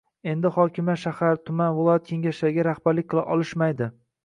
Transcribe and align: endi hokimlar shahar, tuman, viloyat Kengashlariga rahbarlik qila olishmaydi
endi 0.29 0.51
hokimlar 0.53 0.97
shahar, 1.01 1.37
tuman, 1.51 1.77
viloyat 1.81 2.09
Kengashlariga 2.09 2.67
rahbarlik 2.71 3.09
qila 3.15 3.29
olishmaydi 3.37 3.93